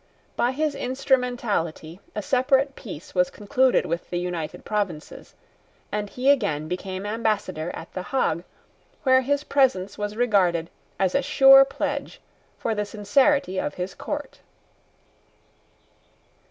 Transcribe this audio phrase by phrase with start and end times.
[0.35, 5.35] By his instrumentality a separate peace was concluded with the United Provinces;
[5.91, 8.43] and he again became ambassador at the Hague,
[9.03, 12.19] where his presence was regarded as a sure pledge
[12.57, 14.39] for the sincerity of his court.